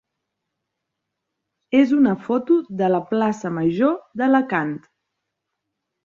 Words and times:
és 1.79 1.91
una 1.97 2.13
foto 2.23 2.57
de 2.79 2.87
la 2.93 3.01
plaça 3.11 3.51
major 3.59 3.93
d'Alacant. 4.23 4.73